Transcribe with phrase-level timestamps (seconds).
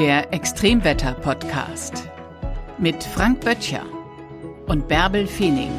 [0.00, 2.08] Der Extremwetter-Podcast
[2.78, 3.84] mit Frank Böttcher
[4.66, 5.72] und Bärbel Feening.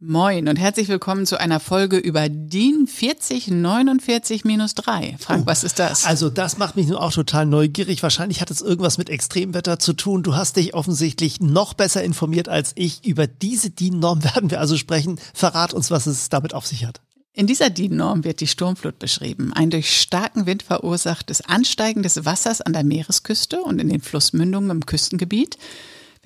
[0.00, 5.16] Moin und herzlich willkommen zu einer Folge über DIN 4049-3.
[5.16, 6.04] Frank, oh, was ist das?
[6.04, 8.02] Also das macht mich nun auch total neugierig.
[8.02, 10.24] Wahrscheinlich hat es irgendwas mit Extremwetter zu tun.
[10.24, 13.06] Du hast dich offensichtlich noch besser informiert als ich.
[13.06, 15.20] Über diese DIN-Norm werden wir also sprechen.
[15.34, 17.00] Verrat uns, was es damit auf sich hat.
[17.38, 19.52] In dieser DIN-Norm wird die Sturmflut beschrieben.
[19.52, 24.70] Ein durch starken Wind verursachtes Ansteigen des Wassers an der Meeresküste und in den Flussmündungen
[24.70, 25.58] im Küstengebiet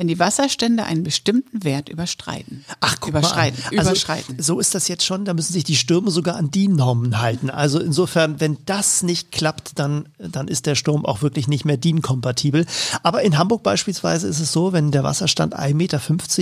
[0.01, 2.65] wenn die Wasserstände einen bestimmten Wert überschreiten.
[2.81, 3.81] Ach, guck überschreiten, mal.
[3.81, 4.43] Also, überschreiten.
[4.43, 7.51] So ist das jetzt schon, da müssen sich die Stürme sogar an die Normen halten.
[7.51, 11.77] Also insofern, wenn das nicht klappt, dann, dann ist der Sturm auch wirklich nicht mehr
[11.77, 12.65] DIN-kompatibel.
[13.03, 16.01] Aber in Hamburg beispielsweise ist es so, wenn der Wasserstand 1,50 Meter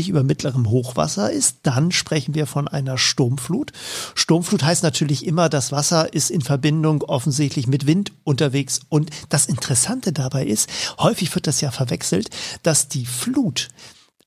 [0.09, 3.73] über mittlerem Hochwasser ist, dann sprechen wir von einer Sturmflut.
[4.15, 8.83] Sturmflut heißt natürlich immer, das Wasser ist in Verbindung offensichtlich mit Wind unterwegs.
[8.89, 12.31] Und das Interessante dabei ist, häufig wird das ja verwechselt,
[12.63, 13.69] dass die Flut Flut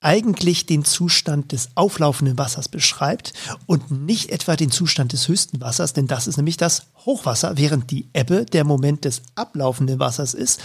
[0.03, 3.33] eigentlich den Zustand des auflaufenden Wassers beschreibt
[3.67, 7.91] und nicht etwa den Zustand des höchsten Wassers, denn das ist nämlich das Hochwasser, während
[7.91, 10.59] die Ebbe der Moment des ablaufenden Wassers ist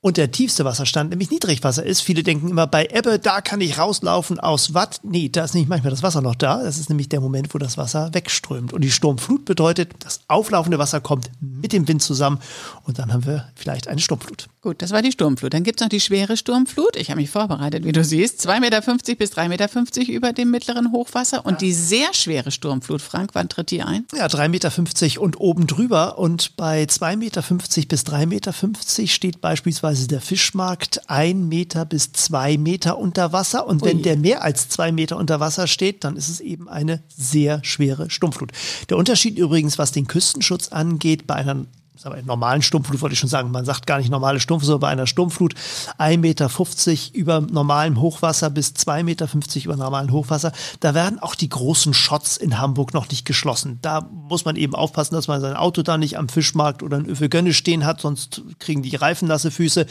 [0.00, 2.02] und der tiefste Wasserstand nämlich Niedrigwasser ist.
[2.02, 5.00] Viele denken immer, bei Ebbe, da kann ich rauslaufen aus Watt.
[5.02, 6.62] Nee, da ist nicht manchmal das Wasser noch da.
[6.62, 8.72] Das ist nämlich der Moment, wo das Wasser wegströmt.
[8.72, 12.38] Und die Sturmflut bedeutet, das auflaufende Wasser kommt mit dem Wind zusammen
[12.84, 14.48] und dann haben wir vielleicht eine Sturmflut.
[14.60, 15.54] Gut, das war die Sturmflut.
[15.54, 16.96] Dann gibt es noch die schwere Sturmflut.
[16.96, 18.44] Ich habe mich vorbereitet, wie du siehst.
[18.44, 18.80] 2,50 Meter
[19.14, 21.46] bis 3,50 Meter über dem mittleren Hochwasser.
[21.46, 24.04] Und die sehr schwere Sturmflut, Frank, wann tritt die ein?
[24.12, 26.18] Ja, 3,50 Meter und oben drüber.
[26.18, 27.42] Und bei 2,50 Meter
[27.86, 28.52] bis 3,50 Meter
[29.06, 33.64] steht beispielsweise der Fischmarkt ein Meter bis zwei Meter unter Wasser.
[33.64, 34.02] Und wenn Ui.
[34.02, 38.10] der mehr als zwei Meter unter Wasser steht, dann ist es eben eine sehr schwere
[38.10, 38.50] Sturmflut.
[38.90, 41.66] Der Unterschied übrigens, was den Küstenschutz angeht, bei einer
[42.06, 44.80] aber in normalen Sturmflut wollte ich schon sagen, man sagt gar nicht normale Sturmflut, sondern
[44.80, 45.54] bei einer Sturmflut
[45.98, 46.50] 1,50 Meter
[47.14, 49.28] über normalem Hochwasser bis 2,50 Meter
[49.64, 50.52] über normalem Hochwasser.
[50.80, 53.78] Da werden auch die großen Shots in Hamburg noch nicht geschlossen.
[53.82, 57.06] Da muss man eben aufpassen, dass man sein Auto da nicht am Fischmarkt oder in
[57.06, 59.86] Öfegönne stehen hat, sonst kriegen die Reifen nasse Füße.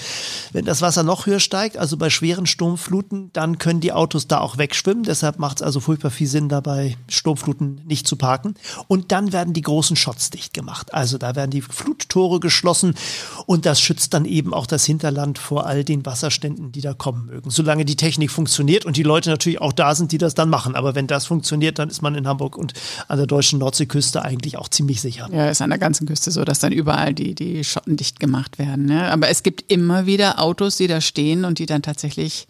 [0.53, 4.40] Wenn das Wasser noch höher steigt, also bei schweren Sturmfluten, dann können die Autos da
[4.40, 5.03] auch wegschwimmen.
[5.03, 8.56] Deshalb macht es also furchtbar viel Sinn, dabei Sturmfluten nicht zu parken.
[8.88, 10.94] Und dann werden die großen Shots dicht gemacht.
[10.94, 12.96] Also da werden die Flut Fluttore geschlossen
[13.46, 17.25] und das schützt dann eben auch das Hinterland vor all den Wasserständen, die da kommen
[17.25, 17.50] mögen.
[17.50, 20.75] Solange die Technik funktioniert und die Leute natürlich auch da sind, die das dann machen.
[20.75, 22.74] Aber wenn das funktioniert, dann ist man in Hamburg und
[23.08, 25.30] an der deutschen Nordseeküste eigentlich auch ziemlich sicher.
[25.31, 28.59] Ja, ist an der ganzen Küste so, dass dann überall die, die Schotten dicht gemacht
[28.59, 28.85] werden.
[28.85, 29.12] Ne?
[29.12, 32.47] Aber es gibt immer wieder Autos, die da stehen und die dann tatsächlich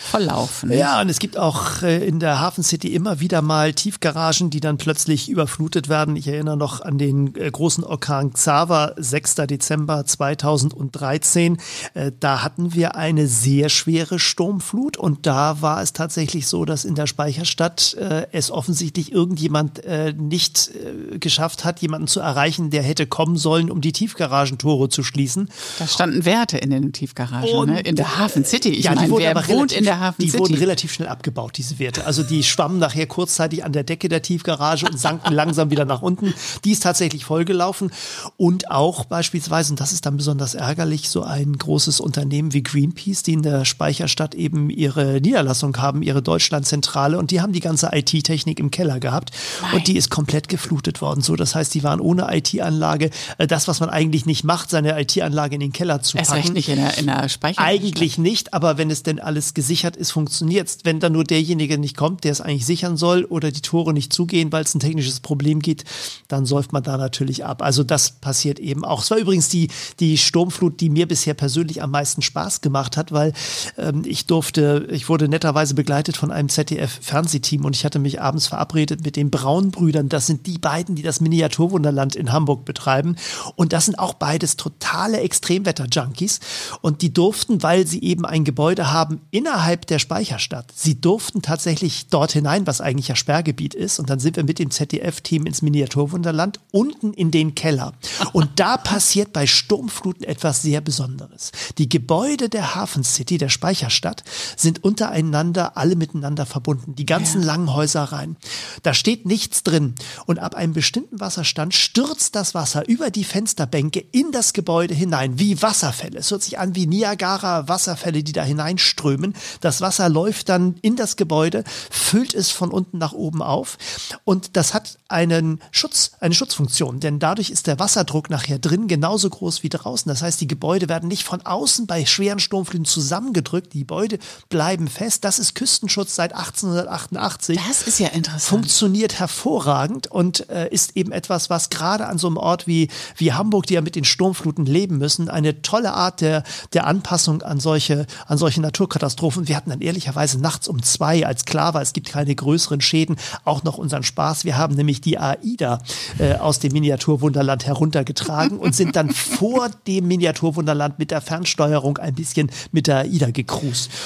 [0.00, 0.72] verlaufen.
[0.72, 4.60] Ja, und es gibt auch äh, in der Hafen City immer wieder mal Tiefgaragen, die
[4.60, 6.16] dann plötzlich überflutet werden.
[6.16, 9.34] Ich erinnere noch an den äh, großen Orkan Xaver, 6.
[9.46, 11.58] Dezember 2013.
[11.94, 16.84] Äh, da hatten wir eine sehr schwere Sturmflut und da war es tatsächlich so, dass
[16.84, 17.96] in der Speicherstadt
[18.32, 19.82] es offensichtlich irgendjemand
[20.16, 20.70] nicht
[21.18, 25.48] geschafft hat, jemanden zu erreichen, der hätte kommen sollen, um die Tiefgaragentore zu schließen.
[25.78, 27.80] Da standen Werte in den Tiefgaragen, ne?
[27.80, 28.70] in der Hafen City.
[28.70, 30.40] Ich ja, meine, wer wohnt in der der Hafen Die City.
[30.40, 32.06] wurden relativ schnell abgebaut, diese Werte.
[32.06, 36.02] Also die schwammen nachher kurzzeitig an der Decke der Tiefgarage und sanken langsam wieder nach
[36.02, 36.32] unten.
[36.64, 37.90] Die ist tatsächlich vollgelaufen.
[38.36, 43.22] Und auch beispielsweise, und das ist dann besonders ärgerlich, so ein großes Unternehmen wie Greenpeace,
[43.24, 47.18] die in der Speicherstadt eben ihre Niederlassung haben, ihre Deutschlandzentrale.
[47.18, 49.32] Und die haben die ganze IT-Technik im Keller gehabt.
[49.62, 49.74] Nein.
[49.74, 51.20] Und die ist komplett geflutet worden.
[51.20, 53.10] So, das heißt, die waren ohne IT-Anlage.
[53.38, 56.28] Äh, das, was man eigentlich nicht macht, seine IT-Anlage in den Keller zu packen.
[56.28, 57.66] Erst recht nicht in der, in der Speicherstadt.
[57.66, 60.78] Eigentlich nicht, aber wenn es denn alles gesichert gesichert ist, funktioniert es.
[60.84, 64.12] Wenn dann nur derjenige nicht kommt, der es eigentlich sichern soll oder die Tore nicht
[64.12, 65.84] zugehen, weil es ein technisches Problem gibt,
[66.28, 67.62] dann säuft man da natürlich ab.
[67.62, 69.02] Also das passiert eben auch.
[69.02, 69.68] Es war übrigens die,
[69.98, 73.32] die Sturmflut, die mir bisher persönlich am meisten Spaß gemacht hat, weil
[73.78, 78.48] ähm, ich durfte, ich wurde netterweise begleitet von einem ZDF-Fernsehteam und ich hatte mich abends
[78.48, 80.10] verabredet mit den Braunbrüdern.
[80.10, 83.16] Das sind die beiden, die das Miniaturwunderland in Hamburg betreiben.
[83.56, 86.40] Und das sind auch beides totale Extremwetter-Junkies.
[86.82, 90.72] Und die durften, weil sie eben ein Gebäude haben, innerhalb innerhalb der Speicherstadt.
[90.74, 94.00] Sie durften tatsächlich dort hinein, was eigentlich ja Sperrgebiet ist.
[94.00, 97.92] Und dann sind wir mit dem ZDF-Team ins Miniaturwunderland unten in den Keller.
[98.32, 101.52] Und da passiert bei Sturmfluten etwas sehr Besonderes.
[101.78, 104.24] Die Gebäude der Hafen City, der Speicherstadt,
[104.56, 106.96] sind untereinander alle miteinander verbunden.
[106.96, 107.46] Die ganzen ja.
[107.46, 108.36] langen Häuser rein.
[108.82, 109.94] Da steht nichts drin.
[110.26, 115.38] Und ab einem bestimmten Wasserstand stürzt das Wasser über die Fensterbänke in das Gebäude hinein,
[115.38, 116.18] wie Wasserfälle.
[116.18, 119.34] Es hört sich an wie Niagara-Wasserfälle, die da hineinströmen.
[119.60, 123.78] Das Wasser läuft dann in das Gebäude, füllt es von unten nach oben auf
[124.24, 129.28] und das hat einen Schutz, eine Schutzfunktion, denn dadurch ist der Wasserdruck nachher drin genauso
[129.28, 130.08] groß wie draußen.
[130.08, 134.18] Das heißt, die Gebäude werden nicht von außen bei schweren Sturmfluten zusammengedrückt, die Gebäude
[134.48, 135.24] bleiben fest.
[135.24, 137.58] Das ist Küstenschutz seit 1888.
[137.68, 138.42] Das ist ja interessant.
[138.42, 143.32] Funktioniert hervorragend und äh, ist eben etwas, was gerade an so einem Ort wie, wie
[143.32, 147.60] Hamburg, die ja mit den Sturmfluten leben müssen, eine tolle Art der, der Anpassung an
[147.60, 149.39] solche, an solche Naturkatastrophen.
[149.48, 153.16] Wir hatten dann ehrlicherweise nachts um zwei, als klar war, es gibt keine größeren Schäden,
[153.44, 154.44] auch noch unseren Spaß.
[154.44, 155.80] Wir haben nämlich die AIDA
[156.18, 162.14] äh, aus dem Miniaturwunderland heruntergetragen und sind dann vor dem Miniaturwunderland mit der Fernsteuerung ein
[162.14, 163.30] bisschen mit der AIDA.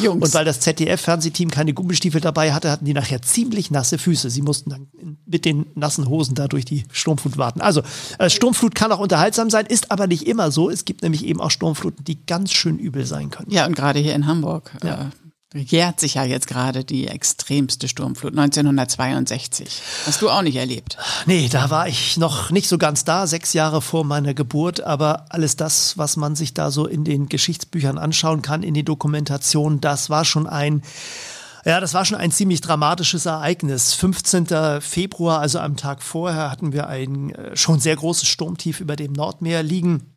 [0.00, 0.22] Jungs.
[0.22, 4.30] Und weil das ZDF-Fernsehteam keine Gummistiefel dabei hatte, hatten die nachher ziemlich nasse Füße.
[4.30, 4.86] Sie mussten dann
[5.26, 7.60] mit den nassen Hosen da durch die Sturmflut warten.
[7.60, 7.82] Also
[8.18, 10.70] äh, Sturmflut kann auch unterhaltsam sein, ist aber nicht immer so.
[10.70, 13.50] Es gibt nämlich eben auch Sturmfluten, die ganz schön übel sein können.
[13.50, 14.72] Ja, und gerade hier in Hamburg.
[14.82, 15.02] Ja.
[15.02, 15.23] Äh
[15.54, 19.82] jährt sich ja jetzt gerade die extremste Sturmflut 1962.
[20.06, 20.98] Hast du auch nicht erlebt?
[21.26, 25.26] Nee, da war ich noch nicht so ganz da, sechs Jahre vor meiner Geburt, aber
[25.28, 29.80] alles das, was man sich da so in den Geschichtsbüchern anschauen kann, in die Dokumentation,
[29.80, 30.82] das war schon ein
[31.66, 33.94] ja, das war schon ein ziemlich dramatisches Ereignis.
[33.94, 34.82] 15.
[34.82, 39.14] Februar, also am Tag vorher, hatten wir ein äh, schon sehr großes Sturmtief über dem
[39.14, 40.13] Nordmeer liegen.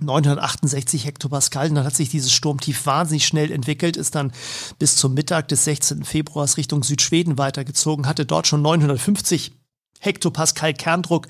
[0.00, 1.70] 968 Hektopascal.
[1.70, 4.32] dann hat sich dieses Sturmtief wahnsinnig schnell entwickelt, ist dann
[4.78, 6.04] bis zum Mittag des 16.
[6.04, 9.52] Februars Richtung Südschweden weitergezogen, hatte dort schon 950
[10.00, 11.26] Hektopascal Kerndruck,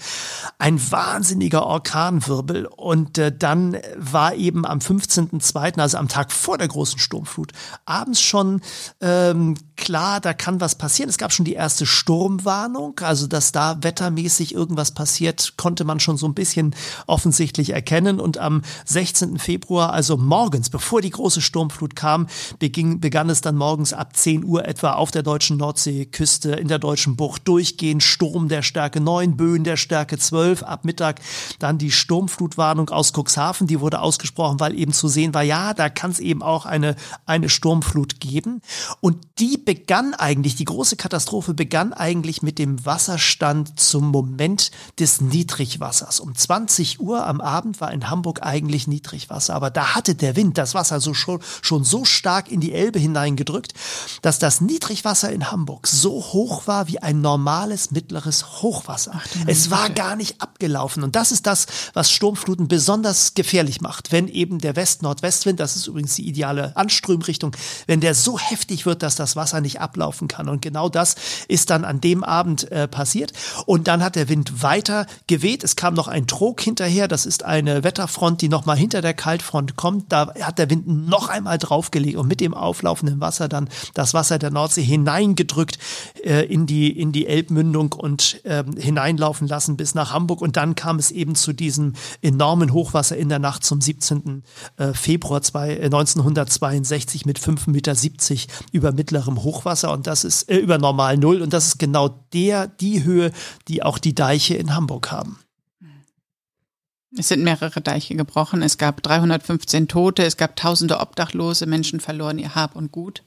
[0.59, 2.67] ein wahnsinniger Orkanwirbel.
[2.67, 7.53] Und äh, dann war eben am 15.02., also am Tag vor der großen Sturmflut,
[7.87, 8.61] abends schon
[9.01, 11.09] ähm, klar, da kann was passieren.
[11.09, 16.19] Es gab schon die erste Sturmwarnung, also dass da wettermäßig irgendwas passiert, konnte man schon
[16.19, 16.75] so ein bisschen
[17.07, 18.21] offensichtlich erkennen.
[18.21, 19.39] Und am 16.
[19.39, 22.27] Februar, also morgens, bevor die große Sturmflut kam,
[22.59, 26.79] beging, begann es dann morgens ab 10 Uhr etwa auf der deutschen Nordseeküste, in der
[26.79, 31.21] deutschen Bucht, durchgehend Sturm der Stärke 9, Böen der Stärke 12, ab Mittag
[31.61, 35.89] dann die Sturmflutwarnung aus Cuxhaven, die wurde ausgesprochen, weil eben zu sehen war, ja, da
[35.89, 38.61] kann es eben auch eine, eine Sturmflut geben.
[39.01, 45.21] Und die begann eigentlich, die große Katastrophe begann eigentlich mit dem Wasserstand zum Moment des
[45.21, 46.21] Niedrigwassers.
[46.21, 50.57] Um 20 Uhr am Abend war in Hamburg eigentlich Niedrigwasser, aber da hatte der Wind
[50.57, 53.75] das Wasser so schon, schon so stark in die Elbe hineingedrückt,
[54.23, 59.13] dass das Niedrigwasser in Hamburg so hoch war wie ein normales mittleres Hochwasser.
[59.17, 61.03] Ach, es war gar nicht abgelaufen.
[61.03, 64.13] Und das ist das, was Sturmfluten besonders gefährlich macht.
[64.13, 67.55] Wenn eben der West-Nordwestwind, das ist übrigens die ideale Anströmrichtung,
[67.87, 70.49] wenn der so heftig wird, dass das Wasser nicht ablaufen kann.
[70.49, 71.17] Und genau das
[71.49, 73.33] ist dann an dem Abend äh, passiert.
[73.67, 75.65] Und dann hat der Wind weiter geweht.
[75.65, 77.09] Es kam noch ein Trog hinterher.
[77.09, 80.13] Das ist eine Wetterfront, die nochmal hinter der Kaltfront kommt.
[80.13, 84.39] Da hat der Wind noch einmal draufgelegt und mit dem auflaufenden Wasser dann das Wasser
[84.39, 85.79] der Nordsee hineingedrückt
[86.25, 90.41] äh, in die, in die Elbmündung und äh, hineinlaufen lassen bis nach Hamburg.
[90.41, 94.43] Und dann kam es eben zu diesem enormen Hochwasser in der Nacht zum 17.
[94.77, 97.95] Äh, Februar zwei, äh, 1962 mit 5,70 Meter
[98.73, 99.48] über mittlerem Hochwasser
[99.93, 101.43] und das ist äh, über normal Null.
[101.43, 103.33] Und das ist genau der, die Höhe,
[103.69, 105.39] die auch die Deiche in Hamburg haben.
[107.19, 108.63] Es sind mehrere Deiche gebrochen.
[108.63, 110.23] Es gab 315 Tote.
[110.23, 111.67] Es gab tausende Obdachlose.
[111.67, 113.23] Menschen verloren ihr Hab und Gut.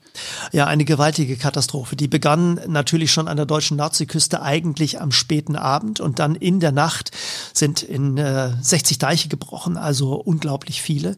[0.51, 1.95] Ja, eine gewaltige Katastrophe.
[1.95, 6.59] Die begann natürlich schon an der deutschen Nordseeküste eigentlich am späten Abend und dann in
[6.59, 7.12] der Nacht
[7.53, 11.15] sind in äh, 60 Deiche gebrochen, also unglaublich viele.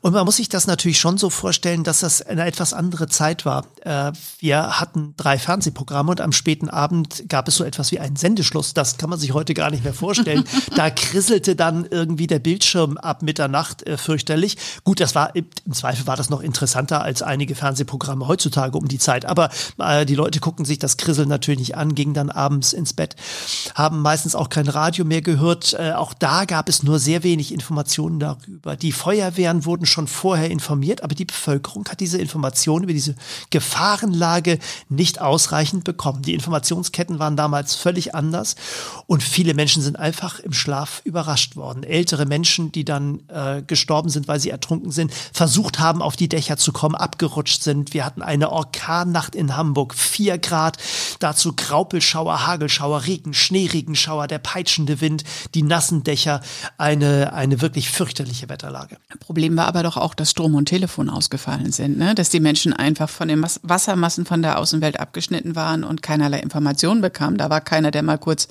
[0.00, 3.44] Und man muss sich das natürlich schon so vorstellen, dass das eine etwas andere Zeit
[3.44, 3.66] war.
[3.82, 8.16] Äh, wir hatten drei Fernsehprogramme und am späten Abend gab es so etwas wie einen
[8.16, 8.74] Sendeschluss.
[8.74, 10.44] Das kann man sich heute gar nicht mehr vorstellen.
[10.76, 14.56] da krisselte dann irgendwie der Bildschirm ab Mitternacht äh, fürchterlich.
[14.84, 18.98] Gut, das war im Zweifel war das noch interessanter als einige Fernsehprogramme heutzutage um die
[18.98, 19.26] Zeit.
[19.26, 22.92] Aber äh, die Leute gucken sich das Krisseln natürlich nicht an, gingen dann abends ins
[22.92, 23.16] Bett,
[23.74, 25.74] haben meistens auch kein Radio mehr gehört.
[25.74, 28.76] Äh, auch da gab es nur sehr wenig Informationen darüber.
[28.76, 33.14] Die Feuerwehren wurden schon vorher informiert, aber die Bevölkerung hat diese Informationen über diese
[33.50, 34.58] Gefahrenlage
[34.88, 36.22] nicht ausreichend bekommen.
[36.22, 38.56] Die Informationsketten waren damals völlig anders
[39.06, 41.82] und viele Menschen sind einfach im Schlaf überrascht worden.
[41.96, 46.28] Ältere Menschen, die dann äh, gestorben sind, weil sie ertrunken sind, versucht haben, auf die
[46.28, 47.94] Dächer zu kommen, abgerutscht sind.
[47.94, 50.76] Wir hatten eine Orkannacht in Hamburg, vier Grad,
[51.20, 55.24] dazu Graupelschauer, Hagelschauer, Regen, Schneeregenschauer, der peitschende Wind,
[55.54, 56.42] die nassen Dächer,
[56.76, 58.98] eine, eine wirklich fürchterliche Wetterlage.
[59.20, 62.14] Problem war aber doch auch, dass Strom und Telefon ausgefallen sind, ne?
[62.14, 66.40] dass die Menschen einfach von den Mas Wassermassen von der Außenwelt abgeschnitten waren und keinerlei
[66.40, 67.38] Informationen bekamen.
[67.38, 68.48] Da war keiner, der mal kurz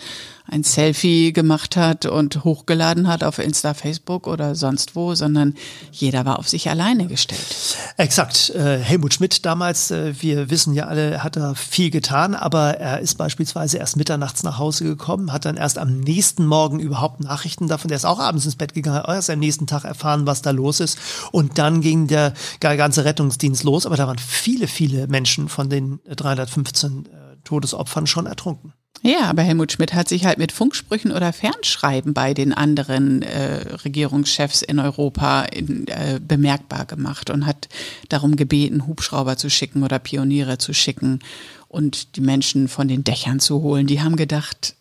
[0.47, 5.55] ein Selfie gemacht hat und hochgeladen hat auf Insta, Facebook oder sonst wo, sondern
[5.91, 7.77] jeder war auf sich alleine gestellt.
[7.97, 8.51] Exakt.
[8.51, 12.99] Äh, Helmut Schmidt damals, äh, wir wissen ja alle, hat da viel getan, aber er
[12.99, 17.67] ist beispielsweise erst mitternachts nach Hause gekommen, hat dann erst am nächsten Morgen überhaupt Nachrichten
[17.67, 20.41] davon, der ist auch abends ins Bett gegangen, hat erst am nächsten Tag erfahren, was
[20.41, 20.99] da los ist
[21.31, 25.99] und dann ging der ganze Rettungsdienst los, aber da waren viele, viele Menschen von den
[26.07, 27.09] 315 äh,
[27.43, 28.73] Todesopfern schon ertrunken.
[29.01, 33.75] Ja, aber Helmut Schmidt hat sich halt mit Funksprüchen oder Fernschreiben bei den anderen äh,
[33.83, 37.69] Regierungschefs in Europa in, äh, bemerkbar gemacht und hat
[38.09, 41.19] darum gebeten, Hubschrauber zu schicken oder Pioniere zu schicken
[41.67, 43.85] und die Menschen von den Dächern zu holen.
[43.85, 44.75] Die haben gedacht,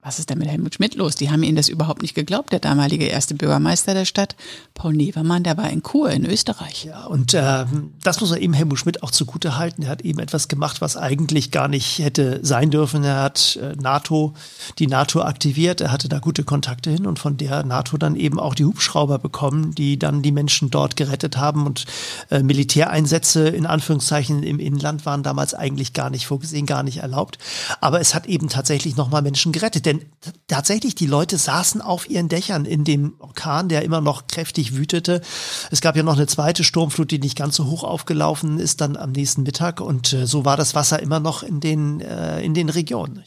[0.00, 1.16] was ist denn mit Helmut Schmidt los?
[1.16, 2.52] Die haben ihnen das überhaupt nicht geglaubt.
[2.52, 4.36] Der damalige erste Bürgermeister der Stadt,
[4.72, 6.84] Paul Nevermann, der war in Chur in Österreich.
[6.84, 7.64] Ja, und äh,
[8.04, 9.82] das muss er eben Helmut Schmidt auch zugute halten.
[9.82, 13.02] Er hat eben etwas gemacht, was eigentlich gar nicht hätte sein dürfen.
[13.02, 14.34] Er hat äh, NATO,
[14.78, 15.80] die NATO aktiviert.
[15.80, 19.18] Er hatte da gute Kontakte hin und von der NATO dann eben auch die Hubschrauber
[19.18, 21.66] bekommen, die dann die Menschen dort gerettet haben.
[21.66, 21.86] Und
[22.30, 27.38] äh, Militäreinsätze in Anführungszeichen im Inland waren damals eigentlich gar nicht vorgesehen, gar nicht erlaubt.
[27.80, 29.87] Aber es hat eben tatsächlich nochmal Menschen gerettet.
[29.88, 30.04] Denn
[30.48, 35.22] tatsächlich, die Leute saßen auf ihren Dächern in dem Orkan, der immer noch kräftig wütete.
[35.70, 38.98] Es gab ja noch eine zweite Sturmflut, die nicht ganz so hoch aufgelaufen ist, dann
[38.98, 39.80] am nächsten Mittag.
[39.80, 43.24] Und äh, so war das Wasser immer noch in den, äh, in den Regionen.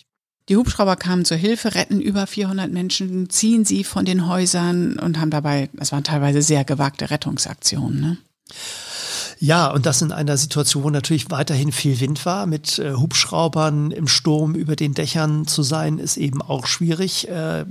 [0.50, 5.20] Die Hubschrauber kamen zur Hilfe, retten über 400 Menschen, ziehen sie von den Häusern und
[5.20, 8.02] haben dabei, es waren teilweise sehr gewagte Rettungsaktionen.
[8.02, 8.18] Ne?
[9.42, 12.46] Ja, und das in einer Situation, wo natürlich weiterhin viel Wind war.
[12.46, 17.28] Mit äh, Hubschraubern im Sturm über den Dächern zu sein, ist eben auch schwierig.
[17.28, 17.66] Äh,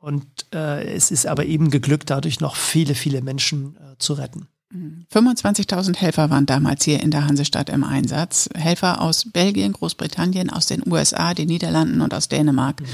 [0.00, 4.48] und äh, es ist aber eben geglückt, dadurch noch viele, viele Menschen äh, zu retten.
[5.12, 8.48] 25.000 Helfer waren damals hier in der Hansestadt im Einsatz.
[8.54, 12.80] Helfer aus Belgien, Großbritannien, aus den USA, den Niederlanden und aus Dänemark.
[12.80, 12.86] Mhm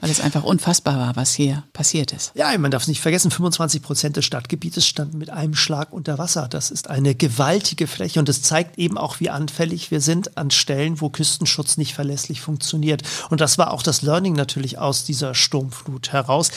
[0.00, 2.32] weil es einfach unfassbar war, was hier passiert ist.
[2.34, 6.18] Ja, man darf es nicht vergessen, 25 Prozent des Stadtgebietes standen mit einem Schlag unter
[6.18, 6.48] Wasser.
[6.48, 10.50] Das ist eine gewaltige Fläche und es zeigt eben auch, wie anfällig wir sind an
[10.50, 13.02] Stellen, wo Küstenschutz nicht verlässlich funktioniert.
[13.30, 16.50] Und das war auch das Learning natürlich aus dieser Sturmflut heraus.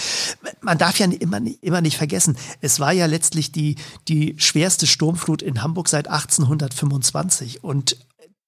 [0.62, 3.76] Man darf ja immer, immer nicht vergessen, es war ja letztlich die,
[4.08, 7.98] die schwerste Sturmflut in Hamburg seit 1825 und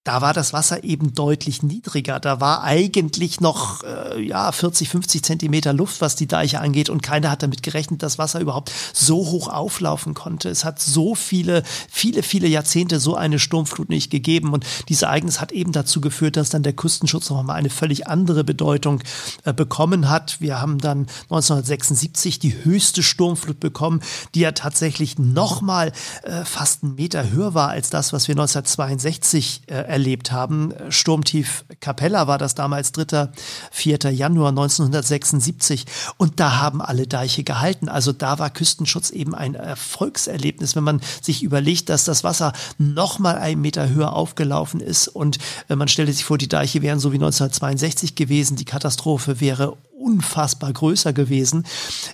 [0.05, 2.21] da war das Wasser eben deutlich niedriger.
[2.21, 7.03] Da war eigentlich noch äh, ja 40, 50 Zentimeter Luft, was die Deiche angeht, und
[7.03, 10.49] keiner hat damit gerechnet, dass Wasser überhaupt so hoch auflaufen konnte.
[10.49, 14.53] Es hat so viele, viele, viele Jahrzehnte so eine Sturmflut nicht gegeben.
[14.53, 18.07] Und dieses Ereignis hat eben dazu geführt, dass dann der Küstenschutz noch mal eine völlig
[18.07, 19.01] andere Bedeutung
[19.43, 20.39] äh, bekommen hat.
[20.39, 24.01] Wir haben dann 1976 die höchste Sturmflut bekommen,
[24.33, 25.91] die ja tatsächlich noch mal
[26.23, 30.73] äh, fast einen Meter höher war als das, was wir 1962 äh, erlebt haben.
[30.89, 33.29] Sturmtief Capella war das damals 3.
[33.71, 33.97] 4.
[34.11, 35.85] Januar 1976
[36.17, 37.89] und da haben alle Deiche gehalten.
[37.89, 43.19] Also da war Küstenschutz eben ein Erfolgserlebnis, wenn man sich überlegt, dass das Wasser noch
[43.19, 47.11] mal einen Meter höher aufgelaufen ist und man stellte sich vor, die Deiche wären so
[47.11, 51.65] wie 1962 gewesen, die Katastrophe wäre unfassbar größer gewesen.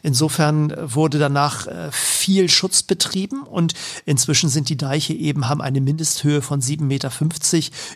[0.01, 3.73] Insofern wurde danach äh, viel Schutz betrieben und
[4.05, 7.11] inzwischen sind die Deiche eben, haben eine Mindesthöhe von 7,50 Meter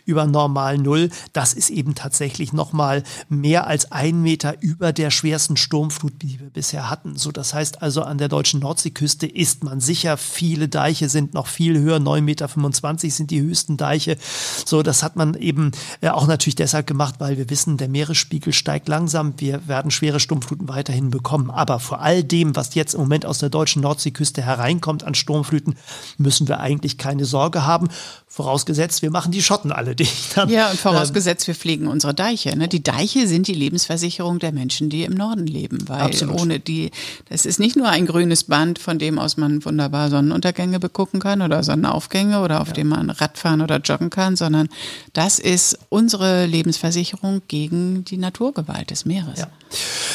[0.04, 1.10] über normal Null.
[1.32, 6.50] Das ist eben tatsächlich nochmal mehr als ein Meter über der schwersten Sturmflut, die wir
[6.50, 7.16] bisher hatten.
[7.16, 11.46] So, das heißt also, an der deutschen Nordseeküste ist man sicher, viele Deiche sind noch
[11.46, 14.16] viel höher, 9,25 Meter sind die höchsten Deiche.
[14.64, 18.52] So, das hat man eben äh, auch natürlich deshalb gemacht, weil wir wissen, der Meeresspiegel
[18.52, 19.34] steigt langsam.
[19.38, 21.50] Wir werden werden schwere Sturmfluten weiterhin bekommen.
[21.50, 25.76] Aber vor all dem, was jetzt im Moment aus der deutschen Nordseeküste hereinkommt an Sturmfluten,
[26.18, 27.88] müssen wir eigentlich keine Sorge haben.
[28.40, 30.34] Vorausgesetzt, wir machen die Schotten alle dicht.
[30.48, 32.56] ja, und vorausgesetzt, wir pflegen unsere Deiche.
[32.56, 32.68] Ne?
[32.68, 35.86] Die Deiche sind die Lebensversicherung der Menschen, die im Norden leben.
[35.86, 36.40] Weil Absolut.
[36.40, 36.90] ohne die,
[37.28, 41.42] das ist nicht nur ein grünes Band, von dem aus man wunderbar Sonnenuntergänge begucken kann
[41.42, 42.72] oder Sonnenaufgänge oder auf ja.
[42.72, 44.70] dem man Radfahren oder joggen kann, sondern
[45.12, 49.40] das ist unsere Lebensversicherung gegen die Naturgewalt des Meeres.
[49.40, 49.48] Ja.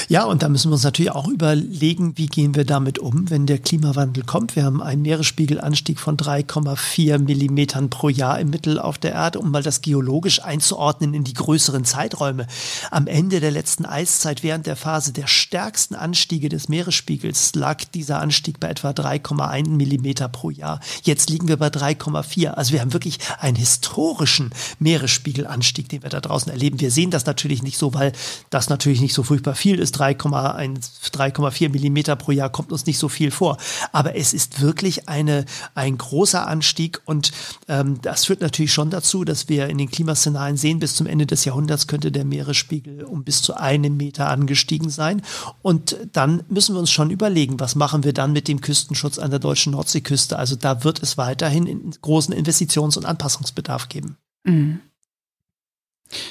[0.07, 3.47] Ja, und da müssen wir uns natürlich auch überlegen, wie gehen wir damit um, wenn
[3.47, 4.55] der Klimawandel kommt.
[4.55, 9.49] Wir haben einen Meeresspiegelanstieg von 3,4 Millimetern pro Jahr im Mittel auf der Erde, um
[9.49, 12.45] mal das geologisch einzuordnen in die größeren Zeiträume.
[12.91, 18.21] Am Ende der letzten Eiszeit, während der Phase der stärksten Anstiege des Meeresspiegels, lag dieser
[18.21, 20.81] Anstieg bei etwa 3,1 Millimeter pro Jahr.
[21.01, 22.49] Jetzt liegen wir bei 3,4.
[22.49, 26.79] Also wir haben wirklich einen historischen Meeresspiegelanstieg, den wir da draußen erleben.
[26.79, 28.11] Wir sehen das natürlich nicht so, weil
[28.51, 33.09] das natürlich nicht so furchtbar viel ist 3,4 Millimeter pro Jahr kommt uns nicht so
[33.09, 33.57] viel vor.
[33.91, 37.31] Aber es ist wirklich eine, ein großer Anstieg und
[37.67, 41.25] ähm, das führt natürlich schon dazu, dass wir in den Klimaszenarien sehen, bis zum Ende
[41.25, 45.21] des Jahrhunderts könnte der Meeresspiegel um bis zu einem Meter angestiegen sein.
[45.61, 49.31] Und dann müssen wir uns schon überlegen, was machen wir dann mit dem Küstenschutz an
[49.31, 50.37] der deutschen Nordseeküste.
[50.37, 54.17] Also da wird es weiterhin in großen Investitions- und Anpassungsbedarf geben.
[54.43, 54.81] Mhm.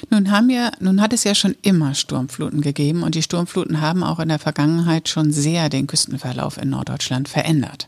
[0.09, 4.03] Nun haben ja, nun hat es ja schon immer Sturmfluten gegeben und die Sturmfluten haben
[4.03, 7.87] auch in der Vergangenheit schon sehr den Küstenverlauf in Norddeutschland verändert.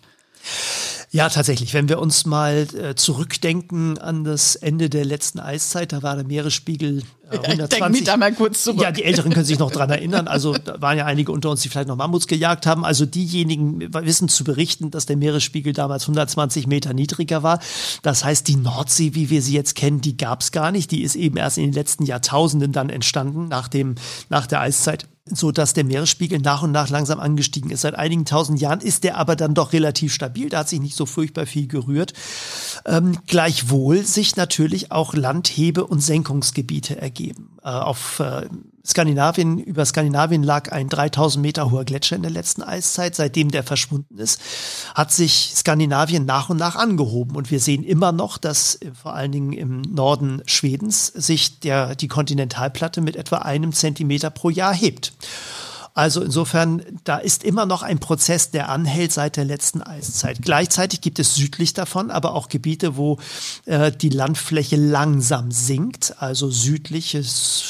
[1.11, 1.73] Ja, tatsächlich.
[1.73, 6.25] Wenn wir uns mal äh, zurückdenken an das Ende der letzten Eiszeit, da war der
[6.25, 8.03] Meeresspiegel äh, 120.
[8.03, 8.81] da mal kurz zurück.
[8.81, 10.27] Ja, die Älteren können sich noch dran erinnern.
[10.27, 12.83] Also da waren ja einige unter uns, die vielleicht noch Mammuts gejagt haben.
[12.83, 17.59] Also diejenigen wissen zu berichten, dass der Meeresspiegel damals 120 Meter niedriger war.
[18.01, 20.91] Das heißt, die Nordsee, wie wir sie jetzt kennen, die gab es gar nicht.
[20.91, 23.95] Die ist eben erst in den letzten Jahrtausenden dann entstanden, nach, dem,
[24.29, 27.81] nach der Eiszeit so dass der Meeresspiegel nach und nach langsam angestiegen ist.
[27.81, 30.49] Seit einigen tausend Jahren ist der aber dann doch relativ stabil.
[30.49, 32.13] Da hat sich nicht so furchtbar viel gerührt.
[32.85, 37.57] Ähm, gleichwohl sich natürlich auch Landhebe- und Senkungsgebiete ergeben.
[37.63, 38.47] Äh, auf äh,
[38.87, 43.15] Skandinavien, über Skandinavien lag ein 3000 Meter hoher Gletscher in der letzten Eiszeit.
[43.15, 44.39] Seitdem der verschwunden ist,
[44.95, 47.35] hat sich Skandinavien nach und nach angehoben.
[47.35, 51.95] Und wir sehen immer noch, dass äh, vor allen Dingen im Norden Schwedens sich der,
[51.95, 55.11] die Kontinentalplatte mit etwa einem Zentimeter pro Jahr hebt.
[55.97, 60.43] Also insofern, da ist immer noch ein Prozess, der anhält seit der letzten Eiszeit.
[60.43, 63.17] Gleichzeitig gibt es südlich davon aber auch Gebiete, wo
[63.65, 66.13] äh, die Landfläche langsam sinkt.
[66.19, 67.17] Also südlich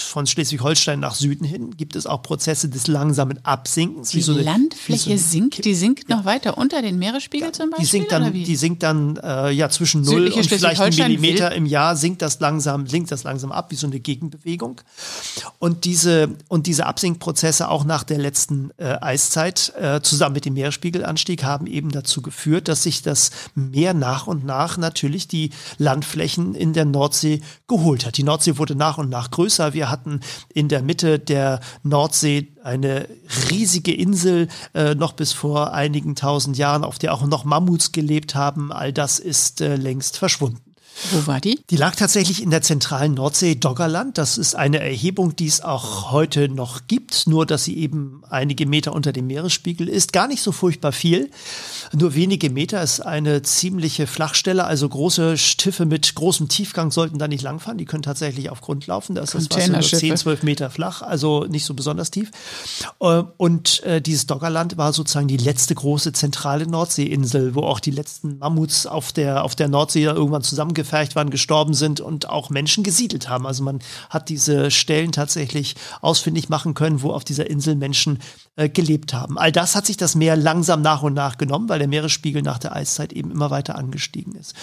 [0.10, 4.10] von Schleswig-Holstein nach Süden hin gibt es auch Prozesse des langsamen Absinkens.
[4.10, 7.70] Die so eine, Landfläche so sinkt, die sinkt noch weiter unter den Meeresspiegel ja, zum
[7.70, 7.86] Beispiel?
[7.86, 11.66] Die sinkt dann, die sinkt dann äh, ja zwischen 0 und vielleicht ein Millimeter im
[11.66, 14.82] Jahr sinkt das langsam, sinkt das langsam ab, wie so eine Gegenbewegung.
[15.60, 20.46] Und diese, und diese Absinkprozesse auch nach der der letzten äh, Eiszeit äh, zusammen mit
[20.46, 25.52] dem Meeresspiegelanstieg haben eben dazu geführt, dass sich das Meer nach und nach natürlich die
[25.78, 28.18] Landflächen in der Nordsee geholt hat.
[28.18, 29.74] Die Nordsee wurde nach und nach größer.
[29.74, 30.22] Wir hatten
[30.54, 33.08] in der Mitte der Nordsee eine
[33.50, 38.36] riesige Insel äh, noch bis vor einigen tausend Jahren, auf der auch noch Mammuts gelebt
[38.36, 38.72] haben.
[38.72, 40.67] All das ist äh, längst verschwunden.
[41.12, 41.60] Wo war die?
[41.70, 44.18] Die lag tatsächlich in der zentralen Nordsee, Doggerland.
[44.18, 48.66] Das ist eine Erhebung, die es auch heute noch gibt, nur dass sie eben einige
[48.66, 50.12] Meter unter dem Meeresspiegel ist.
[50.12, 51.30] Gar nicht so furchtbar viel,
[51.94, 52.82] nur wenige Meter.
[52.82, 57.78] Ist eine ziemliche Flachstelle, also große Schiffe mit großem Tiefgang sollten da nicht langfahren.
[57.78, 59.14] Die können tatsächlich auf Grund laufen.
[59.14, 62.32] Da ist das Wasser nur 10, 12 Meter flach, also nicht so besonders tief.
[63.00, 67.92] Äh, und äh, dieses Doggerland war sozusagen die letzte große zentrale Nordseeinsel, wo auch die
[67.92, 72.50] letzten Mammuts auf der, auf der Nordsee irgendwann zusammengeführt gefercht waren, gestorben sind und auch
[72.50, 73.46] Menschen gesiedelt haben.
[73.46, 78.20] Also man hat diese Stellen tatsächlich ausfindig machen können, wo auf dieser Insel Menschen
[78.56, 79.38] äh, gelebt haben.
[79.38, 82.58] All das hat sich das Meer langsam nach und nach genommen, weil der Meeresspiegel nach
[82.58, 84.56] der Eiszeit eben immer weiter angestiegen ist.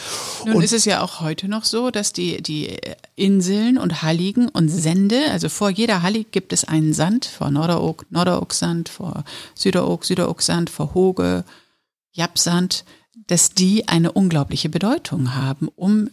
[0.47, 2.75] Nun und ist es ja auch heute noch so, dass die, die
[3.17, 8.07] Inseln und Halligen und Sende, also vor jeder Hallig gibt es einen Sand, vor Norderoog,
[8.11, 11.45] Norderoog-Sand, vor Süderoog, Süderoog-Sand, vor Hoge,
[12.13, 12.85] Japsand
[13.27, 16.11] dass die eine unglaubliche Bedeutung haben, um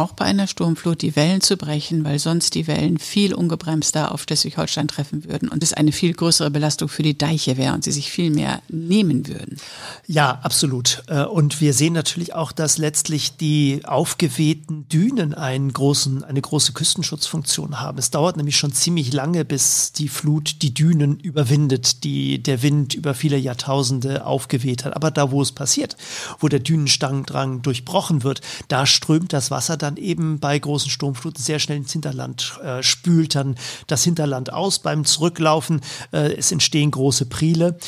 [0.00, 4.22] auch bei einer Sturmflut die Wellen zu brechen, weil sonst die Wellen viel ungebremster auf
[4.22, 7.92] Schleswig-Holstein treffen würden und es eine viel größere Belastung für die Deiche wäre und sie
[7.92, 9.58] sich viel mehr nehmen würden.
[10.06, 11.02] Ja, absolut.
[11.08, 16.72] Äh, und wir sehen natürlich auch, dass letztlich die aufgewehten Dünen einen großen, eine große
[16.72, 17.98] Küstenschutzfunktion haben.
[17.98, 22.94] Es dauert nämlich schon ziemlich lange, bis die Flut die Dünen überwindet, die der Wind
[22.94, 24.96] über viele Jahrtausende aufgeweht hat.
[24.96, 25.96] Aber da, wo es passiert,
[26.38, 31.58] wo der Dünenstangendrang durchbrochen wird, da strömt das Wasser dann eben bei großen Sturmfluten sehr
[31.58, 35.80] schnell ins Hinterland, äh, spült dann das Hinterland aus beim Zurücklaufen.
[36.12, 37.78] Äh, es entstehen große Priele.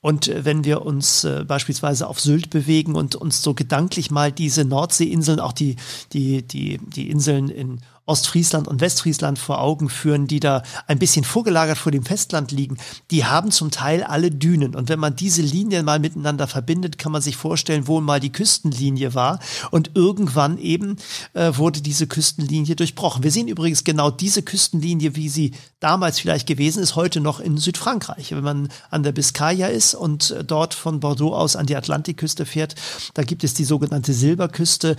[0.00, 4.32] Und äh, wenn wir uns äh, beispielsweise auf Sylt bewegen und uns so gedanklich mal
[4.32, 5.76] diese Nordseeinseln, auch die,
[6.12, 11.24] die, die, die Inseln in Ostfriesland und Westfriesland vor Augen führen, die da ein bisschen
[11.24, 12.78] vorgelagert vor dem Festland liegen,
[13.10, 14.74] die haben zum Teil alle Dünen.
[14.74, 18.32] Und wenn man diese Linien mal miteinander verbindet, kann man sich vorstellen, wo mal die
[18.32, 19.38] Küstenlinie war.
[19.70, 20.96] Und irgendwann eben
[21.34, 23.22] äh, wurde diese Küstenlinie durchbrochen.
[23.22, 27.56] Wir sehen übrigens genau diese Küstenlinie, wie sie damals vielleicht gewesen ist, heute noch in
[27.56, 28.32] Südfrankreich.
[28.32, 32.46] Wenn man an der Biscaya ist und äh, dort von Bordeaux aus an die Atlantikküste
[32.46, 32.74] fährt,
[33.14, 34.96] da gibt es die sogenannte Silberküste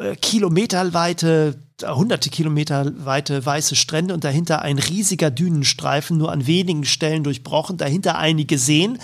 [0.00, 6.84] äh, kilometerweite hunderte Kilometer weite weiße Strände und dahinter ein riesiger Dünenstreifen, nur an wenigen
[6.84, 8.98] Stellen durchbrochen, dahinter einige Seen.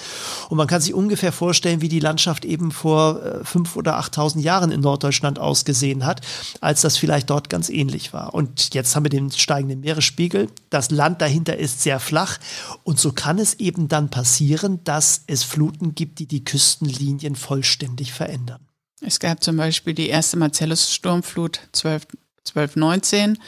[0.48, 4.44] Und man kann sich ungefähr vorstellen, wie die Landschaft eben vor äh, fünf oder achttausend
[4.44, 6.20] Jahren in Norddeutschland ausgesehen hat,
[6.60, 8.34] als das vielleicht dort ganz ähnlich war.
[8.34, 10.48] Und jetzt haben wir den steigenden Meeresspiegel.
[10.70, 12.38] Das Land dahinter ist sehr flach.
[12.84, 18.12] Und so kann es eben dann passieren, dass es Fluten gibt, die die Küstenlinien vollständig
[18.12, 18.60] verändern.
[19.00, 22.06] Es gab zum Beispiel die erste Marcellus-Sturmflut 12,
[22.48, 23.38] 1219,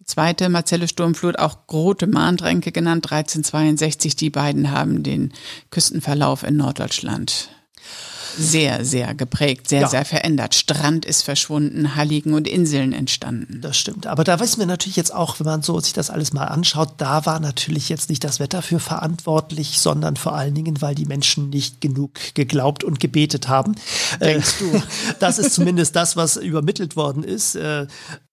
[0.00, 4.16] die zweite Marcellus-Sturmflut, auch Grote Mahndränke genannt, 1362.
[4.16, 5.32] Die beiden haben den
[5.70, 7.50] Küstenverlauf in Norddeutschland
[8.38, 9.88] sehr, sehr geprägt, sehr, ja.
[9.88, 10.54] sehr verändert.
[10.54, 13.60] Strand ist verschwunden, Halligen und Inseln entstanden.
[13.60, 14.06] Das stimmt.
[14.06, 16.94] Aber da wissen wir natürlich jetzt auch, wenn man so sich das alles mal anschaut,
[16.98, 21.06] da war natürlich jetzt nicht das Wetter für verantwortlich, sondern vor allen Dingen, weil die
[21.06, 23.74] Menschen nicht genug geglaubt und gebetet haben.
[24.20, 24.82] Denkst äh, du?
[25.20, 27.54] Das ist zumindest das, was übermittelt worden ist.
[27.54, 27.86] Äh,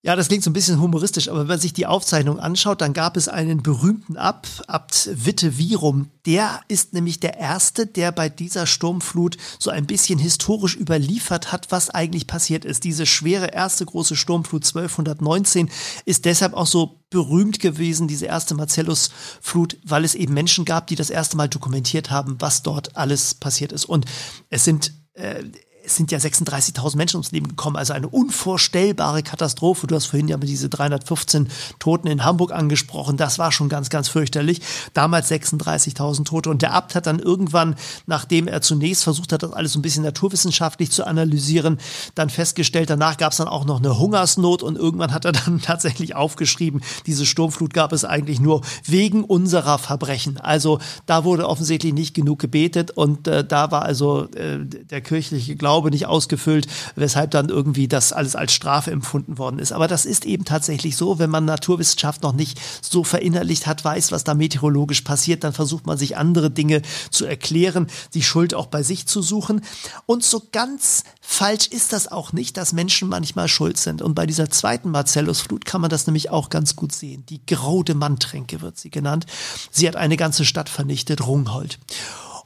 [0.06, 2.94] ja, das klingt so ein bisschen humoristisch, aber wenn man sich die Aufzeichnung anschaut, dann
[2.94, 6.12] gab es einen berühmten Abt, Abt Witte Virum.
[6.28, 11.72] Der ist nämlich der Erste, der bei dieser Sturmflut so ein bisschen historisch überliefert hat,
[11.72, 12.84] was eigentlich passiert ist.
[12.84, 15.72] Diese schwere erste große Sturmflut 1219
[16.06, 20.96] ist deshalb auch so berühmt gewesen, diese erste Marcellus-Flut, weil es eben Menschen gab, die
[20.96, 23.86] das erste Mal dokumentiert haben, was dort alles passiert ist.
[23.86, 24.06] Und
[24.52, 25.46] es sind äh,
[25.86, 29.88] es sind ja 36.000 Menschen ums Leben gekommen, also eine unvorstellbare Katastrophe.
[29.88, 33.18] Du hast vorhin ja mit diese 315 Toten in Hamburg angesprochen.
[33.18, 34.62] Das war schon ganz, ganz fürchterlich.
[34.94, 36.50] Damals 36.000 Tote.
[36.50, 39.82] Und der Abt hat dann irgendwann, nachdem er zunächst versucht hat, das alles so ein
[39.82, 41.80] bisschen naturwissenschaftlich zu analysieren,
[42.16, 45.62] dann festgestellt, danach gab es dann auch noch eine Hungersnot und irgendwann hat er dann
[45.64, 50.40] tatsächlich aufgeschrieben, diese Sturmflut gab es eigentlich nur wegen unserer Verbrechen.
[50.40, 55.56] Also da wurde offensichtlich nicht genug gebetet und äh, da war also äh, der kirchliche
[55.56, 59.74] Glaube Glaube nicht ausgefüllt, weshalb dann irgendwie das alles als Strafe empfunden worden ist.
[59.74, 64.14] Aber das ist eben tatsächlich so, wenn man Naturwissenschaft noch nicht so verinnerlicht hat, weiß,
[64.14, 68.68] was da meteorologisch passiert, dann versucht man sich andere Dinge zu erklären, die Schuld auch
[68.68, 69.66] bei sich zu suchen.
[70.06, 74.02] Und so ganz falsch ist das auch nicht, dass Menschen manchmal schuld sind.
[74.02, 77.26] Und bei dieser zweiten Marcellusflut kann man das nämlich auch ganz gut sehen.
[77.28, 79.26] Die Graude Manntränke wird sie genannt.
[79.72, 81.80] Sie hat eine ganze Stadt vernichtet, Rungholt.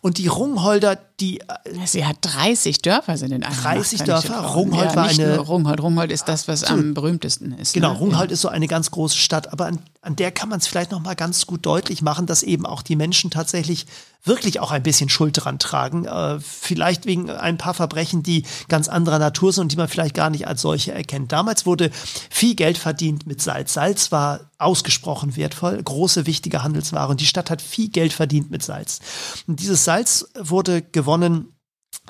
[0.02, 1.42] Und die Rungholder, die.
[1.86, 4.40] Sie hat 30 Dörfer sind in einem 30 Dörfer.
[4.40, 5.40] Rungholt ja, war eine.
[5.40, 5.82] Rungholt.
[5.82, 7.74] Rungholt ist das, was am berühmtesten ist.
[7.74, 8.00] Genau, ne?
[8.00, 8.34] Rungholt ja.
[8.34, 9.52] ist so eine ganz große Stadt.
[9.52, 12.44] Aber an, an der kann man es vielleicht noch mal ganz gut deutlich machen, dass
[12.44, 13.88] eben auch die Menschen tatsächlich
[14.24, 16.06] wirklich auch ein bisschen Schuld dran tragen.
[16.06, 20.16] Äh, vielleicht wegen ein paar Verbrechen, die ganz anderer Natur sind und die man vielleicht
[20.16, 21.32] gar nicht als solche erkennt.
[21.32, 21.90] Damals wurde
[22.30, 23.74] viel Geld verdient mit Salz.
[23.74, 28.64] Salz war ausgesprochen wertvoll, große, wichtige Handelsware und die Stadt hat viel Geld verdient mit
[28.64, 29.00] Salz.
[29.48, 31.54] Und dieses Salz wurde gewonnen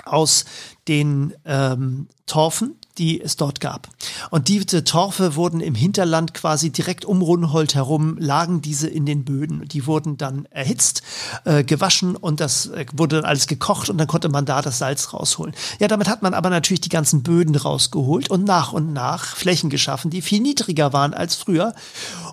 [0.06, 0.46] aus
[0.88, 3.88] den ähm, Torfen, die es dort gab.
[4.30, 9.24] Und diese Torfe wurden im Hinterland quasi direkt um Rundhold herum, lagen diese in den
[9.24, 9.68] Böden.
[9.68, 11.02] Die wurden dann erhitzt,
[11.46, 14.80] äh, gewaschen und das äh, wurde dann alles gekocht und dann konnte man da das
[14.80, 15.56] Salz rausholen.
[15.80, 19.70] Ja, damit hat man aber natürlich die ganzen Böden rausgeholt und nach und nach Flächen
[19.70, 21.74] geschaffen, die viel niedriger waren als früher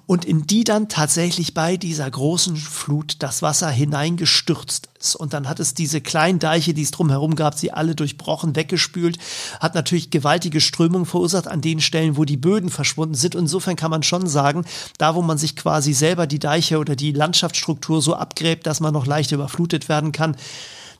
[0.07, 5.61] und in die dann tatsächlich bei dieser großen Flut das Wasser hineingestürzt Und dann hat
[5.61, 9.19] es diese kleinen Deiche, die es drumherum gab, sie alle durchbrochen, weggespült,
[9.61, 13.35] hat natürlich gewaltige Strömungen verursacht an den Stellen, wo die Böden verschwunden sind.
[13.35, 14.65] insofern kann man schon sagen,
[14.99, 18.93] da wo man sich quasi selber die Deiche oder die Landschaftsstruktur so abgräbt, dass man
[18.93, 20.37] noch leicht überflutet werden kann,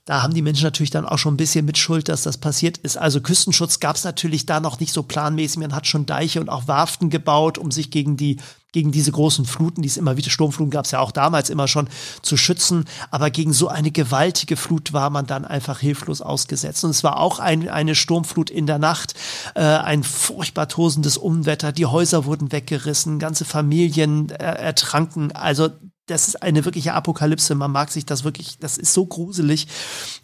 [0.07, 2.79] da haben die Menschen natürlich dann auch schon ein bisschen mit Schuld, dass das passiert
[2.79, 2.97] ist.
[2.97, 5.59] Also Küstenschutz gab es natürlich da noch nicht so planmäßig.
[5.59, 8.37] Man hat schon Deiche und auch Warften gebaut, um sich gegen die
[8.77, 11.67] gegen diese großen Fluten, die es immer wieder, Sturmfluten gab es ja auch damals immer
[11.67, 11.89] schon,
[12.21, 12.85] zu schützen.
[13.11, 16.85] Aber gegen so eine gewaltige Flut war man dann einfach hilflos ausgesetzt.
[16.85, 19.15] Und es war auch ein, eine Sturmflut in der Nacht,
[19.55, 21.73] äh, ein furchtbar tosendes Unwetter.
[21.73, 25.33] Die Häuser wurden weggerissen, ganze Familien äh, ertranken.
[25.33, 25.71] Also
[26.05, 27.55] das ist eine wirkliche Apokalypse.
[27.55, 29.69] Man mag sich das wirklich, das ist so gruselig.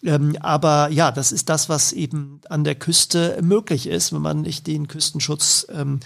[0.04, 4.42] Ähm, aber ja, das ist das, was eben an der Küste möglich ist, wenn man
[4.42, 6.00] nicht den Küstenschutz ähm,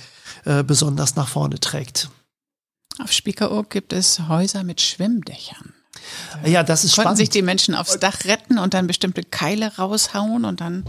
[0.44, 2.08] äh, besonders nach vorne trägt.
[2.98, 5.74] Auf Spiekeroog gibt es Häuser mit Schwimmdächern.
[6.44, 7.18] Ja, das ist Konnten spannend.
[7.18, 10.84] sich die Menschen aufs Dach retten und dann bestimmte Keile raushauen und dann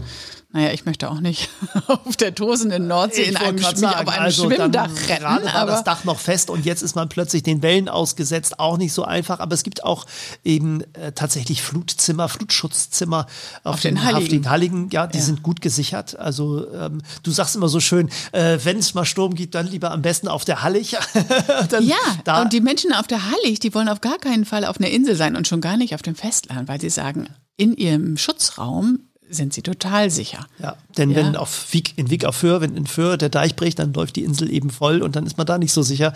[0.50, 1.50] naja, ich möchte auch nicht
[1.88, 5.22] auf der tosenden Nordsee ich in einem, Schmi sagen, auf einem also Schwimmdach retten.
[5.22, 8.58] Gerade war das Dach noch fest und jetzt ist man plötzlich den Wellen ausgesetzt.
[8.58, 9.40] Auch nicht so einfach.
[9.40, 10.06] Aber es gibt auch
[10.44, 13.26] eben äh, tatsächlich Flutzimmer, Flutschutzzimmer
[13.62, 14.22] auf, auf den, den, Halligen.
[14.22, 14.88] Auf den Halligen.
[14.90, 15.24] Ja, die ja.
[15.24, 16.18] sind gut gesichert.
[16.18, 19.90] Also ähm, du sagst immer so schön, äh, wenn es mal Sturm gibt, dann lieber
[19.90, 20.92] am besten auf der Hallig.
[21.80, 24.78] ja, da und die Menschen auf der Hallig, die wollen auf gar keinen Fall auf
[24.78, 28.16] einer Insel sein und schon gar nicht auf dem Festland, weil sie sagen, in ihrem
[28.16, 30.46] Schutzraum sind sie total sicher.
[30.58, 31.16] Ja, denn ja.
[31.16, 34.16] wenn auf Wieg, in Wieg auf Föhr, wenn in Föhr der Deich bricht, dann läuft
[34.16, 36.12] die Insel eben voll und dann ist man da nicht so sicher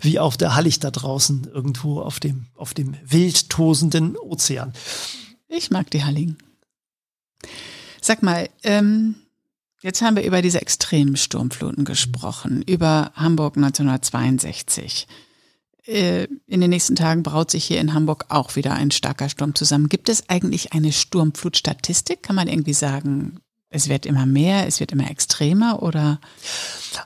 [0.00, 4.72] wie auf der Hallig da draußen irgendwo auf dem, auf dem wild tosenden Ozean.
[5.48, 6.36] Ich mag die Halligen.
[8.00, 9.14] Sag mal, ähm,
[9.80, 15.06] jetzt haben wir über diese extremen Sturmfluten gesprochen, über Hamburg 1962.
[15.86, 19.54] Äh, in den nächsten Tagen braut sich hier in Hamburg auch wieder ein starker Sturm
[19.54, 19.88] zusammen.
[19.88, 22.22] Gibt es eigentlich eine Sturmflutstatistik?
[22.22, 23.40] Kann man irgendwie sagen,
[23.74, 26.20] es wird immer mehr, es wird immer extremer oder?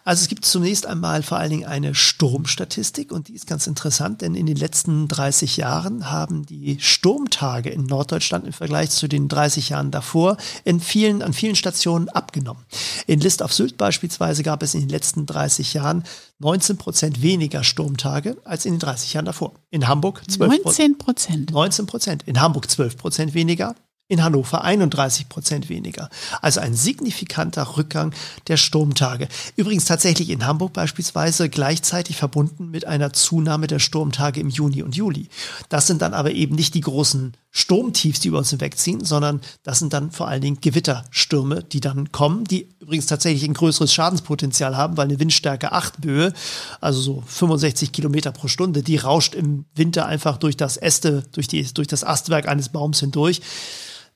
[0.05, 4.21] Also es gibt zunächst einmal vor allen Dingen eine Sturmstatistik und die ist ganz interessant,
[4.21, 9.29] denn in den letzten 30 Jahren haben die Sturmtage in Norddeutschland im Vergleich zu den
[9.29, 12.63] 30 Jahren davor in vielen, an vielen Stationen abgenommen.
[13.07, 16.05] In List auf Sylt beispielsweise gab es in den letzten 30 Jahren
[16.39, 19.55] 19 Prozent weniger Sturmtage als in den 30 Jahren davor.
[19.71, 21.51] In Hamburg 12 19 Prozent.
[21.51, 22.23] 19 Prozent.
[22.27, 23.75] In Hamburg 12 Prozent weniger
[24.09, 26.09] in Hannover 31 Prozent weniger.
[26.41, 28.15] Also ein signifikanter Rückgang
[28.49, 29.29] der Sturmtage.
[29.55, 34.97] Übrigens tatsächlich in Hamburg beispielsweise gleichzeitig verbunden mit einer Zunahme der Sturmtage im Juni und
[34.97, 35.29] Juli.
[35.69, 39.79] Das sind dann aber eben nicht die großen Sturmtiefs, die über uns hinwegziehen, sondern das
[39.79, 44.77] sind dann vor allen Dingen Gewitterstürme, die dann kommen, die übrigens tatsächlich ein größeres Schadenspotenzial
[44.77, 46.33] haben, weil eine Windstärke 8 Böe,
[46.81, 51.49] also so 65 Kilometer pro Stunde, die rauscht im Winter einfach durch das Äste, durch,
[51.49, 53.43] die, durch das Astwerk eines Baums hindurch.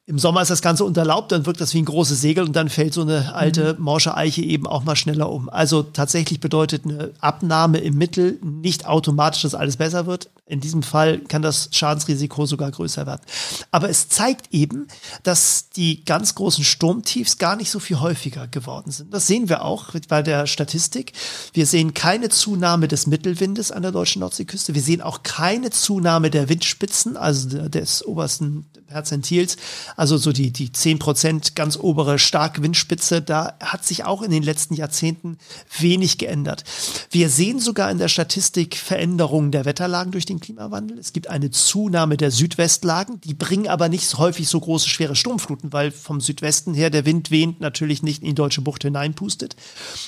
[0.05, 2.69] Im Sommer ist das Ganze unterlaubt, dann wirkt das wie ein großes Segel und dann
[2.69, 3.85] fällt so eine alte mhm.
[3.85, 5.49] morsche Eiche eben auch mal schneller um.
[5.49, 10.29] Also tatsächlich bedeutet eine Abnahme im Mittel nicht automatisch, dass alles besser wird.
[10.45, 13.23] In diesem Fall kann das Schadensrisiko sogar größer werden.
[13.71, 14.89] Aber es zeigt eben,
[15.23, 19.15] dass die ganz großen Sturmtiefs gar nicht so viel häufiger geworden sind.
[19.15, 21.13] Das sehen wir auch bei der Statistik.
[21.53, 24.75] Wir sehen keine Zunahme des Mittelwindes an der deutschen Nordseeküste.
[24.75, 29.57] Wir sehen auch keine Zunahme der Windspitzen, also des obersten Perzentils
[29.97, 34.43] also so die, die 10 Prozent ganz obere Starkwindspitze, da hat sich auch in den
[34.43, 35.39] letzten Jahrzehnten
[35.79, 36.65] wenig geändert.
[37.11, 40.99] Wir sehen sogar in der Statistik Veränderungen der Wetterlagen durch den Klimawandel.
[40.99, 45.73] Es gibt eine Zunahme der Südwestlagen, die bringen aber nicht häufig so große, schwere Sturmfluten,
[45.73, 49.57] weil vom Südwesten her der Wind wehend natürlich nicht in die deutsche Bucht hineinpustet.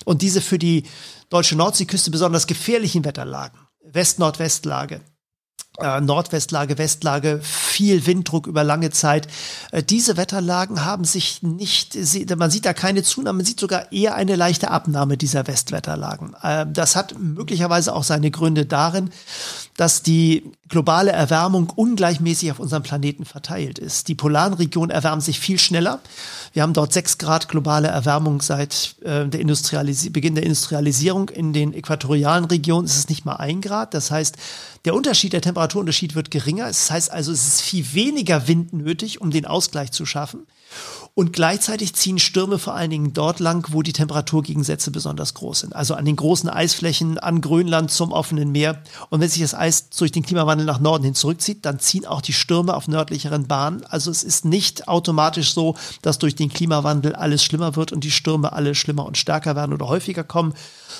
[0.05, 0.85] Und diese für die
[1.31, 5.01] deutsche Nordseeküste besonders gefährlichen Wetterlagen, West-Nordwestlage,
[5.81, 9.27] äh, Nordwestlage, Westlage, viel Winddruck über lange Zeit.
[9.73, 11.99] Äh, diese Wetterlagen haben sich nicht,
[12.37, 16.37] man sieht da keine Zunahme, man sieht sogar eher eine leichte Abnahme dieser Westwetterlagen.
[16.43, 19.11] Äh, das hat möglicherweise auch seine Gründe darin,
[19.77, 24.09] dass die globale Erwärmung ungleichmäßig auf unserem Planeten verteilt ist.
[24.09, 26.01] Die polaren Regionen erwärmen sich viel schneller.
[26.53, 31.29] Wir haben dort sechs Grad globale Erwärmung seit äh, der Industrialis Beginn der Industrialisierung.
[31.31, 33.95] In den äquatorialen Regionen ist es nicht mal ein Grad.
[33.95, 34.37] Das heißt,
[34.85, 36.67] der Unterschied, der Temperaturunterschied wird geringer.
[36.67, 40.47] Das heißt also, es ist viel weniger Wind nötig, um den Ausgleich zu schaffen.
[41.15, 45.77] Und gleichzeitig ziehen Stürme vor allen Dingen dort lang, wo die Temperaturgegensätze besonders groß sind.
[45.77, 48.83] Also an den großen Eisflächen, an Grönland zum offenen Meer.
[49.11, 52.21] Und wenn sich das Eis durch den Klimawandel nach Norden hin zurückzieht, dann ziehen auch
[52.21, 53.85] die Stürme auf nördlicheren Bahnen.
[53.85, 58.11] Also es ist nicht automatisch so, dass durch den Klimawandel alles schlimmer wird und die
[58.11, 60.55] Stürme alle schlimmer und stärker werden oder häufiger kommen,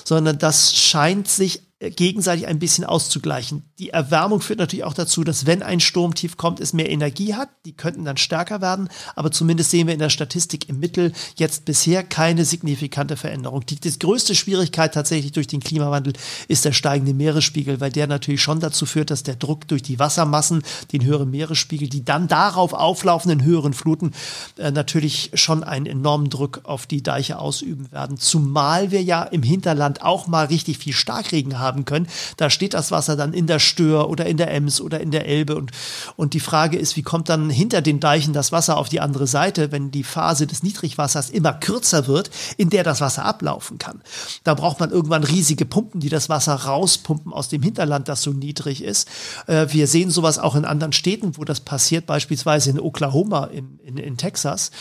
[0.05, 3.63] sondern das scheint sich gegenseitig ein bisschen auszugleichen.
[3.79, 7.49] Die Erwärmung führt natürlich auch dazu, dass wenn ein Sturmtief kommt, es mehr Energie hat.
[7.65, 11.65] Die könnten dann stärker werden, aber zumindest sehen wir in der Statistik im Mittel jetzt
[11.65, 13.65] bisher keine signifikante Veränderung.
[13.65, 16.13] Die, die größte Schwierigkeit tatsächlich durch den Klimawandel
[16.47, 19.99] ist der steigende Meeresspiegel, weil der natürlich schon dazu führt, dass der Druck durch die
[19.99, 24.13] Wassermassen, den höheren Meeresspiegel, die dann darauf auflaufenden höheren Fluten
[24.57, 28.17] äh, natürlich schon einen enormen Druck auf die Deiche ausüben werden.
[28.17, 32.07] Zumal wir ja im Hinterland auch mal richtig viel Starkregen haben haben können.
[32.37, 35.27] Da steht das Wasser dann in der Stör oder in der Ems oder in der
[35.27, 35.71] Elbe und,
[36.15, 39.27] und die Frage ist, wie kommt dann hinter den Deichen das Wasser auf die andere
[39.27, 44.01] Seite, wenn die Phase des Niedrigwassers immer kürzer wird, in der das Wasser ablaufen kann.
[44.43, 48.31] Da braucht man irgendwann riesige Pumpen, die das Wasser rauspumpen aus dem Hinterland, das so
[48.31, 49.09] niedrig ist.
[49.47, 53.79] Äh, wir sehen sowas auch in anderen Städten, wo das passiert, beispielsweise in Oklahoma, in,
[53.83, 54.71] in, in Texas.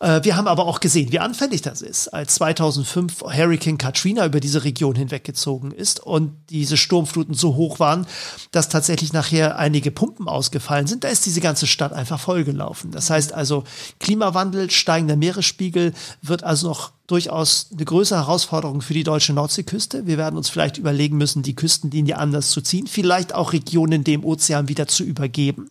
[0.00, 4.40] Äh, wir haben aber auch gesehen, wie anfällig das ist, als 2005 Hurricane Katrina über
[4.40, 8.06] diese Region hinweggezogen ist und diese Sturmfluten so hoch waren,
[8.50, 11.04] dass tatsächlich nachher einige Pumpen ausgefallen sind.
[11.04, 12.90] Da ist diese ganze Stadt einfach vollgelaufen.
[12.90, 13.64] Das heißt also,
[14.00, 20.06] Klimawandel, steigender Meeresspiegel wird also noch durchaus eine größere Herausforderung für die deutsche Nordseeküste.
[20.06, 24.24] Wir werden uns vielleicht überlegen müssen, die Küstenlinie anders zu ziehen, vielleicht auch Regionen dem
[24.24, 25.70] Ozean wieder zu übergeben.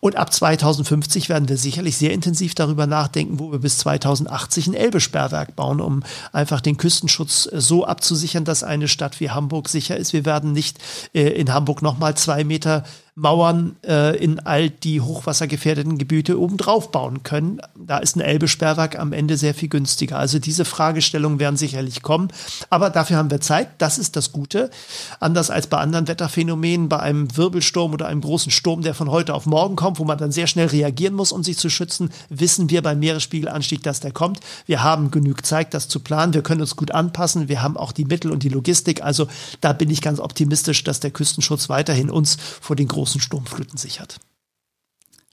[0.00, 4.74] Und ab 2050 werden wir sicherlich sehr intensiv darüber nachdenken, wo wir bis 2080 ein
[4.74, 9.96] Elbesperrwerk bauen, um einfach den Küstenschutz äh, so abzusichern, dass eine Stadt wie Hamburg sicher
[9.96, 10.12] ist.
[10.12, 10.78] Wir werden nicht
[11.14, 12.84] äh, in Hamburg nochmal zwei Meter
[13.18, 17.60] Mauern äh, in all die hochwassergefährdeten Gebiete obendrauf bauen können.
[17.76, 20.18] Da ist ein Elbe-Sperrwerk am Ende sehr viel günstiger.
[20.18, 22.28] Also diese Fragestellungen werden sicherlich kommen.
[22.70, 23.70] Aber dafür haben wir Zeit.
[23.78, 24.70] Das ist das Gute.
[25.18, 29.34] Anders als bei anderen Wetterphänomenen, bei einem Wirbelsturm oder einem großen Sturm, der von heute
[29.34, 32.70] auf morgen kommt, wo man dann sehr schnell reagieren muss, um sich zu schützen, wissen
[32.70, 34.38] wir beim Meeresspiegelanstieg, dass der kommt.
[34.66, 36.34] Wir haben genug Zeit, das zu planen.
[36.34, 37.48] Wir können uns gut anpassen.
[37.48, 39.02] Wir haben auch die Mittel und die Logistik.
[39.02, 39.26] Also
[39.60, 43.78] da bin ich ganz optimistisch, dass der Küstenschutz weiterhin uns vor den großen großen Sturmfluten
[43.78, 44.20] sichert.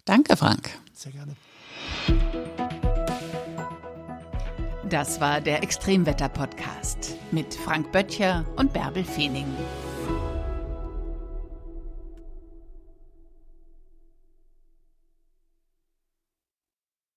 [0.05, 0.69] Danke, Frank.
[0.93, 1.35] Sehr gerne.
[4.89, 9.47] Das war der Extremwetter-Podcast mit Frank Böttcher und Bärbel Feening.